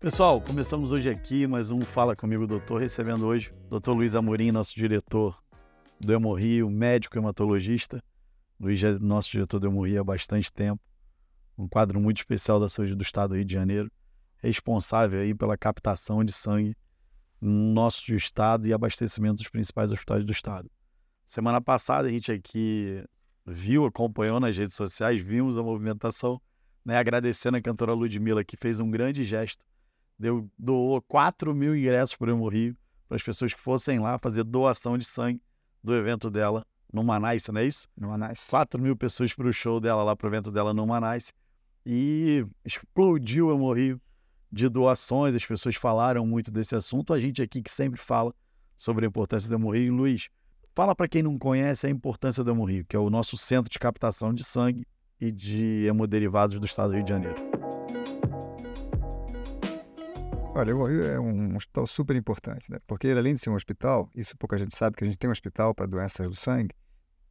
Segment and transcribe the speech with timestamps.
[0.00, 3.90] Pessoal, começamos hoje aqui mais um Fala Comigo Doutor, recebendo hoje o Dr.
[3.90, 5.38] Luiz Amorim, nosso diretor
[6.00, 8.02] do Hemorrio, médico hematologista.
[8.58, 10.80] Luiz é nosso diretor do Hemorrio há bastante tempo,
[11.58, 13.90] um quadro muito especial da saúde do estado do Rio de Janeiro,
[14.38, 16.74] responsável aí pela captação de sangue
[17.40, 20.70] no nosso estado e abastecimento dos principais hospitais do estado.
[21.26, 23.04] Semana passada a gente aqui
[23.48, 26.40] viu, acompanhou nas redes sociais, vimos a movimentação,
[26.84, 29.64] né, agradecendo a cantora Ludmilla, que fez um grande gesto
[30.18, 34.44] deu, doou 4 mil ingressos para o Rio para as pessoas que fossem lá fazer
[34.44, 35.40] doação de sangue
[35.82, 37.88] do evento dela no Manaus, não é isso?
[37.96, 38.46] No Manaus.
[38.46, 41.32] 4 mil pessoas para o show dela lá, para o evento dela no Manaus.
[41.86, 44.00] E explodiu o Rio
[44.50, 47.14] de doações, as pessoas falaram muito desse assunto.
[47.14, 48.34] A gente aqui que sempre fala
[48.76, 49.94] sobre a importância do Hemorrio.
[49.94, 50.28] Luiz,
[50.78, 53.80] fala para quem não conhece a importância do Hemorrio, que é o nosso centro de
[53.80, 54.86] captação de sangue
[55.20, 57.34] e de hemoderivados do estado do Rio de Janeiro.
[60.54, 62.78] Olha, o Rio é um hospital super importante, né?
[62.86, 65.32] Porque além de ser um hospital, isso pouca gente sabe que a gente tem um
[65.32, 66.72] hospital para doenças do sangue,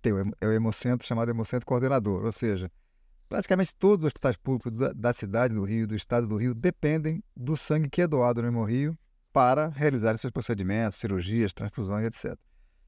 [0.00, 2.72] tem o, é o Hemocentro chamado Hemocentro Coordenador, ou seja,
[3.28, 7.22] praticamente todos os hospitais públicos da, da cidade do Rio, do estado do Rio, dependem
[7.36, 8.98] do sangue que é doado no Hemorrio
[9.34, 12.38] para realizar seus procedimentos, cirurgias, transfusões, etc.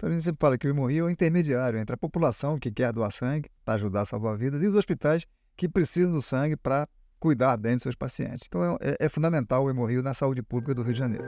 [0.00, 2.72] Então a gente sempre fala que o Hemorrio é o intermediário entre a população que
[2.72, 6.56] quer doar sangue para ajudar a salvar vidas e os hospitais que precisam do sangue
[6.56, 8.46] para cuidar bem dos seus pacientes.
[8.48, 11.26] Então é, é fundamental o hemorrio na saúde pública do Rio de Janeiro.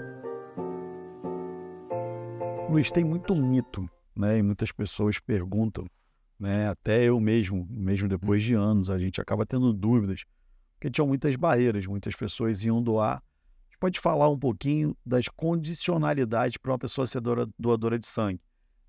[2.71, 4.39] Luiz, tem muito mito, né?
[4.39, 5.85] E muitas pessoas perguntam,
[6.41, 6.67] né?
[6.71, 10.25] Até eu mesmo, mesmo depois de anos, a gente acaba tendo dúvidas,
[10.77, 13.23] porque tinham muitas barreiras, muitas pessoas iam doar.
[13.79, 17.21] Pode falar um pouquinho das condicionalidades para uma pessoa ser
[17.59, 18.41] doadora de sangue.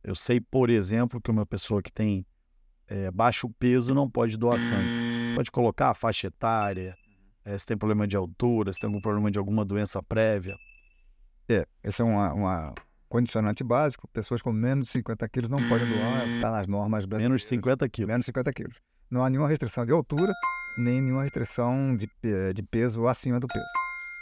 [0.03, 2.25] Eu sei, por exemplo, que uma pessoa que tem
[2.87, 6.93] é, baixo peso não pode doar sangue Pode colocar a faixa etária,
[7.45, 10.53] é, se tem problema de altura, se tem algum problema de alguma doença prévia.
[11.49, 12.73] É, esse é uma, uma
[13.09, 14.07] condicionante básico.
[14.09, 17.29] Pessoas com menos de 50 quilos não podem doar, está nas normas brasileiras.
[17.29, 18.07] Menos de 50 quilos.
[18.07, 18.75] Menos de 50 quilos.
[19.09, 20.31] Não há nenhuma restrição de altura,
[20.77, 22.07] nem nenhuma restrição de,
[22.53, 23.65] de peso acima do peso.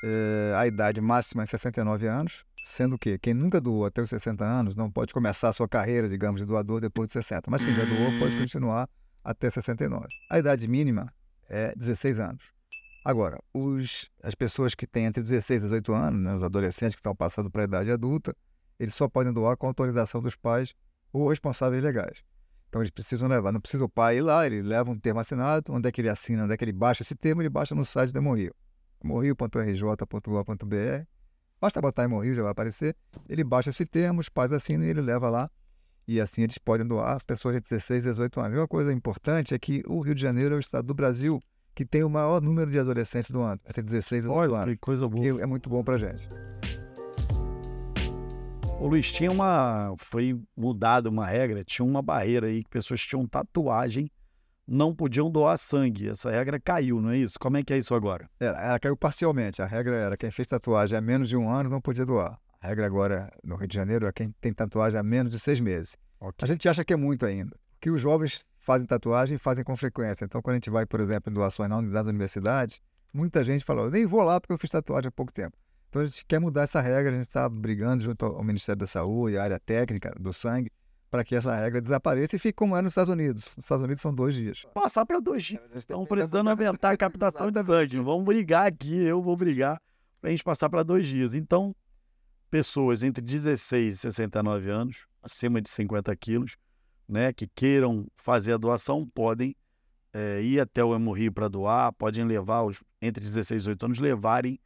[0.04, 4.44] É, a idade máxima é 69 anos, sendo que quem nunca doou até os 60
[4.44, 7.50] anos não pode começar a sua carreira, digamos, de doador depois de 60.
[7.50, 8.90] Mas quem já doou pode continuar
[9.24, 10.08] até 69.
[10.30, 11.12] A idade mínima
[11.50, 12.44] é 16 anos.
[13.04, 17.00] Agora, os, as pessoas que têm entre 16 e 18 anos, né, os adolescentes que
[17.00, 18.36] estão passando para a idade adulta,
[18.80, 20.74] eles só podem doar com autorização dos pais
[21.12, 22.22] ou responsáveis legais.
[22.70, 25.74] Então eles precisam levar, não precisa o pai ir lá, ele leva um termo assinado,
[25.74, 27.84] onde é que ele assina, onde é que ele baixa esse termo, ele baixa no
[27.84, 28.56] site do Hemorrio,
[29.04, 31.06] hemorrio.rj.gov.br.
[31.62, 32.96] Basta botar Hemorrio, já vai aparecer,
[33.30, 35.50] ele baixa esse termo, os pais assinam e ele leva lá
[36.08, 38.58] e assim eles podem doar pessoas de 16 a 18 anos.
[38.58, 41.40] E uma coisa importante é que o Rio de Janeiro é o estado do Brasil
[41.74, 44.74] que tem o maior número de adolescentes do ano, entre 16 e 18 Olha, anos.
[44.74, 45.22] Que coisa boa.
[45.22, 46.28] Que é muito bom pra gente.
[48.80, 49.94] Ô Luiz, tinha uma.
[49.98, 54.10] Foi mudada uma regra, tinha uma barreira aí que pessoas tinham tatuagem
[54.68, 56.10] não podiam doar sangue.
[56.10, 57.40] Essa regra caiu, não é isso?
[57.40, 58.30] Como é que é isso agora?
[58.40, 59.62] É, ela caiu parcialmente.
[59.62, 62.40] A regra era quem fez tatuagem há menos de um ano não podia doar.
[62.62, 65.60] A regra agora no Rio de Janeiro é quem tem tatuagem há menos de seis
[65.60, 65.98] meses.
[66.20, 66.46] Okay.
[66.46, 67.58] A gente acha que é muito ainda.
[67.80, 70.24] Que os jovens fazem tatuagem e fazem com frequência.
[70.24, 72.80] Então, quando a gente vai, por exemplo, em doações na unidade da universidade,
[73.12, 75.58] muita gente fala, eu nem vou lá porque eu fiz tatuagem há pouco tempo.
[75.90, 78.88] Então, a gente quer mudar essa regra, a gente está brigando junto ao Ministério da
[78.88, 80.72] Saúde, a área técnica do sangue,
[81.12, 83.54] para que essa regra desapareça e fique como é nos Estados Unidos.
[83.58, 84.66] Nos Estados Unidos são dois dias.
[84.74, 85.62] Passar para dois dias.
[85.76, 87.98] Estão precisando aumentar a captação de sangue.
[87.98, 89.80] Vamos brigar aqui, eu vou brigar
[90.22, 91.34] para a gente passar para dois dias.
[91.34, 91.76] Então,
[92.50, 96.56] pessoas entre 16 e 69 anos, acima de 50 quilos,
[97.08, 99.54] né, que queiram fazer a doação, podem
[100.14, 104.00] é, ir até o Hemorrio para doar, podem levar os entre 16 e 18 anos,
[104.00, 104.58] levarem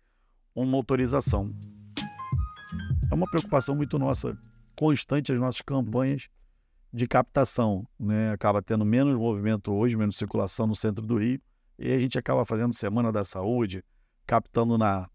[0.54, 1.52] uma autorização.
[3.12, 4.38] É uma preocupação muito nossa,
[4.76, 6.28] constante as nossas campanhas
[6.94, 8.32] de captação, né?
[8.32, 11.42] Acaba tendo menos movimento hoje, menos circulação no centro do Rio,
[11.78, 13.84] e a gente acaba fazendo Semana da Saúde,
[14.26, 15.10] captando na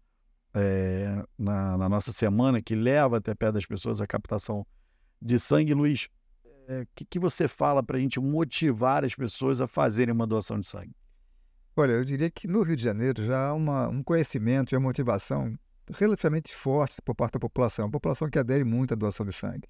[0.53, 4.65] é, na, na, nossa semana, que leva até pé das pessoas a captação
[5.21, 5.73] de sangue.
[5.73, 6.07] Luiz,
[6.43, 10.27] o é, que, que você fala para a gente motivar as pessoas a fazerem uma
[10.27, 10.95] doação de sangue?
[11.75, 14.87] Olha, eu diria que no Rio de Janeiro já há uma, um conhecimento e uma
[14.87, 15.57] motivação
[15.89, 19.67] relativamente fortes por parte da população, a população que adere muito à doação de sangue.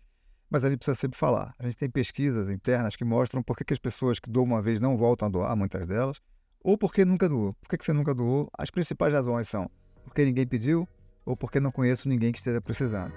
[0.49, 1.55] Mas a gente precisa sempre falar.
[1.57, 4.61] A gente tem pesquisas internas que mostram por que, que as pessoas que doam uma
[4.61, 6.19] vez não voltam a doar, muitas delas,
[6.61, 7.53] ou porque nunca doou.
[7.53, 8.49] Por que, que você nunca doou?
[8.57, 9.69] As principais razões são
[10.03, 10.87] porque ninguém pediu
[11.25, 13.13] ou porque não conheço ninguém que esteja precisando.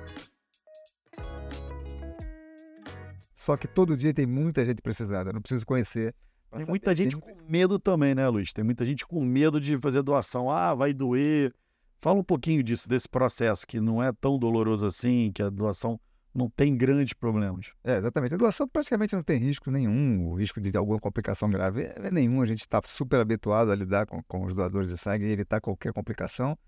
[3.33, 6.15] Só que todo dia tem muita gente precisando, eu não preciso conhecer
[6.57, 8.53] Tem muita gente com medo também, né, Luiz?
[8.53, 10.49] Tem muita gente com medo de fazer doação.
[10.49, 11.53] Ah, vai doer.
[12.05, 15.99] Fala um pouquinho disso, desse processo, que não é tão doloroso assim, que a doação
[16.35, 17.73] não tem grandes problemas.
[17.83, 18.35] É, exatamente.
[18.35, 22.43] A doação praticamente não tem risco nenhum, o risco de alguma complicação grave é, nenhum.
[22.43, 25.63] A gente está super habituado a lidar com, com os doadores de sangue e evitar
[25.63, 26.59] qualquer complicação.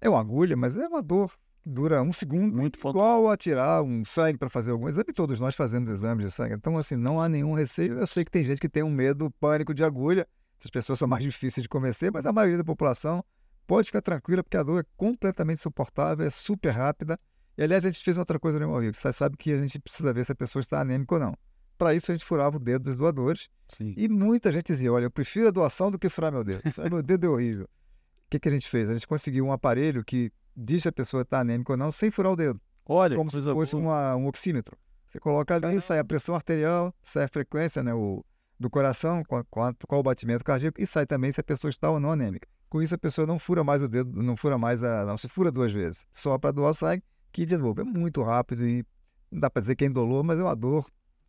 [0.00, 3.82] É uma agulha, mas é uma dor que dura um segundo, Muito igual a tirar
[3.82, 5.12] um sangue para fazer algum exame.
[5.14, 6.54] Todos nós fazemos exames de sangue.
[6.54, 7.98] Então, assim, não há nenhum receio.
[7.98, 10.26] Eu sei que tem gente que tem um medo, pânico de agulha.
[10.58, 13.22] Essas pessoas são mais difíceis de convencer, mas a maioria da população
[13.68, 17.20] pode ficar tranquila, porque a dor é completamente suportável, é super rápida.
[17.56, 19.78] E, aliás, a gente fez outra coisa no Rio, que você sabe que a gente
[19.78, 21.36] precisa ver se a pessoa está anêmica ou não.
[21.76, 23.48] Para isso, a gente furava o dedo dos doadores.
[23.68, 23.94] Sim.
[23.96, 26.62] E muita gente dizia: olha, eu prefiro a doação do que furar meu dedo.
[26.90, 27.64] meu dedo é horrível.
[27.64, 28.88] O que, que a gente fez?
[28.88, 32.10] A gente conseguiu um aparelho que diz se a pessoa está anêmica ou não, sem
[32.10, 32.60] furar o dedo.
[32.86, 34.76] Olha, como se fosse uma, um oxímetro.
[35.06, 38.24] Você coloca ali, sai a pressão arterial, sai a frequência né, o,
[38.58, 42.00] do coração, qual, qual o batimento cardíaco, e sai também se a pessoa está ou
[42.00, 42.48] não anêmica.
[42.68, 45.04] Com isso, a pessoa não fura mais o dedo, não fura mais a.
[45.04, 46.04] não se fura duas vezes.
[46.12, 48.84] Só para doar sangue, que de novo é muito rápido e
[49.30, 50.86] não dá para dizer que é indolor, mas é uma dor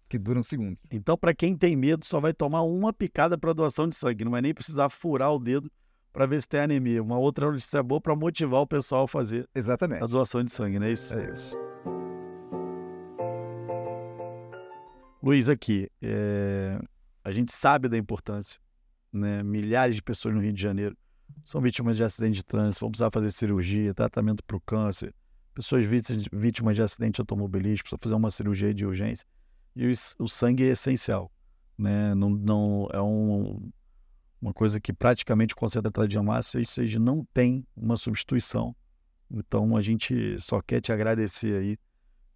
[0.09, 0.77] que dura um segundo.
[0.91, 4.31] Então, para quem tem medo, só vai tomar uma picada para doação de sangue, não
[4.31, 5.71] vai nem precisar furar o dedo
[6.11, 7.01] para ver se tem anemia.
[7.01, 10.03] Uma outra notícia boa para motivar o pessoal a fazer Exatamente.
[10.03, 11.13] a doação de sangue, não é isso?
[11.13, 11.55] É isso.
[15.21, 16.79] Luiz, aqui, é...
[17.23, 18.59] a gente sabe da importância,
[19.13, 19.43] né?
[19.43, 20.97] Milhares de pessoas no Rio de Janeiro
[21.49, 25.11] são vítimas de acidente de trânsito, vão precisar fazer cirurgia, tratamento para o câncer,
[25.51, 29.25] pessoas vítimas de acidente automobilístico, precisam fazer uma cirurgia de urgência.
[29.75, 31.31] E o, o sangue é essencial,
[31.75, 32.13] né?
[32.13, 33.67] Não, não é um,
[34.39, 38.75] uma coisa que praticamente concentra a diamassa, ou seja, não tem uma substituição.
[39.31, 41.77] Então a gente só quer te agradecer aí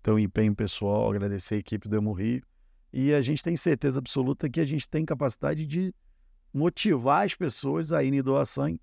[0.01, 2.41] teu empenho pessoal, agradecer a equipe do Hemorrio
[2.91, 5.93] e a gente tem certeza absoluta que a gente tem capacidade de
[6.51, 8.81] motivar as pessoas a irem doar sangue,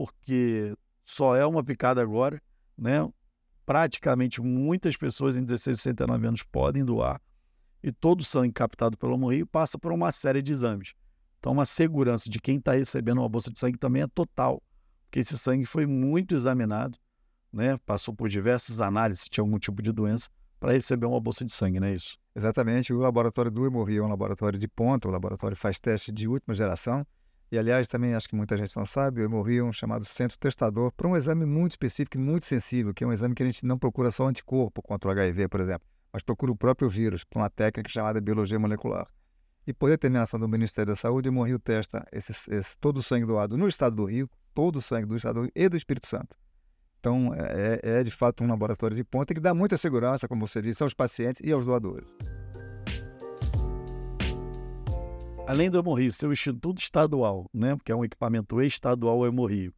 [0.00, 0.74] porque
[1.04, 2.40] só é uma picada agora,
[2.76, 3.06] né?
[3.66, 7.20] Praticamente muitas pessoas em 16 e 69 anos podem doar
[7.82, 10.94] e todo o sangue captado pelo Hemorrio passa por uma série de exames.
[11.38, 14.62] Então, uma segurança de quem está recebendo uma bolsa de sangue também é total,
[15.04, 16.98] porque esse sangue foi muito examinado,
[17.52, 17.76] né?
[17.84, 21.52] passou por diversas análises se tinha algum tipo de doença, para receber uma bolsa de
[21.52, 22.18] sangue, não é isso?
[22.34, 22.92] Exatamente.
[22.92, 26.54] O laboratório do Hemorrio é um laboratório de ponta, o laboratório faz testes de última
[26.54, 27.06] geração.
[27.50, 30.38] E, aliás, também acho que muita gente não sabe, o Hemorrio é um chamado centro
[30.38, 33.46] testador para um exame muito específico e muito sensível, que é um exame que a
[33.46, 37.24] gente não procura só anticorpo contra o HIV, por exemplo, mas procura o próprio vírus,
[37.24, 39.08] por uma técnica chamada biologia molecular.
[39.66, 43.26] E por determinação do Ministério da Saúde, o Rio testa esse, esse, todo o sangue
[43.26, 46.06] doado no estado do Rio, todo o sangue do estado do Rio e do Espírito
[46.06, 46.36] Santo.
[47.00, 50.46] Então, é, é, é de fato um laboratório de ponta que dá muita segurança, como
[50.46, 52.08] você disse, aos pacientes e aos doadores.
[55.50, 59.74] Além do Hemorrio ser o Instituto Estadual, né, porque é um equipamento estadual Hemorrio,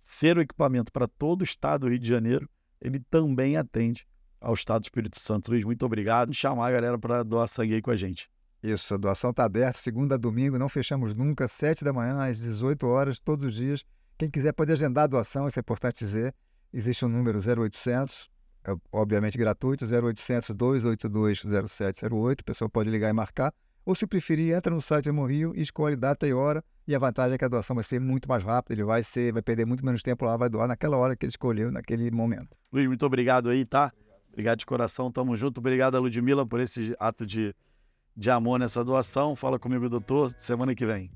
[0.00, 2.48] ser o equipamento para todo o estado do Rio de Janeiro,
[2.80, 4.08] ele também atende
[4.40, 5.50] ao estado do Espírito Santo.
[5.50, 6.32] Luiz, muito obrigado.
[6.32, 8.30] Chamar a galera para doar sangue aí com a gente.
[8.62, 12.38] Isso, a doação está aberta, segunda a domingo, não fechamos nunca, 7 da manhã às
[12.38, 13.84] 18 horas, todos os dias.
[14.16, 16.34] Quem quiser pode agendar a doação, isso é importante dizer.
[16.72, 18.30] Existe um número 0800,
[18.64, 23.52] é obviamente gratuito, 0800 282 0708, a pessoa pode ligar e marcar.
[23.84, 26.62] Ou se preferir, entra no site Hemorrio e escolhe data e hora.
[26.86, 29.32] E a vantagem é que a doação vai ser muito mais rápida, ele vai ser,
[29.32, 32.58] vai perder muito menos tempo lá, vai doar naquela hora que ele escolheu, naquele momento.
[32.72, 33.92] Luiz, muito obrigado aí, tá?
[34.28, 35.58] Obrigado de coração, tamo junto.
[35.58, 37.54] Obrigado a Ludmilla por esse ato de
[38.16, 39.34] de amor nessa doação.
[39.34, 41.10] Fala comigo, doutor, semana que vem.